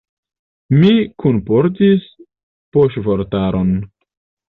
[0.77, 0.93] Mi
[1.25, 2.09] kunportis
[2.79, 3.75] poŝvortaron.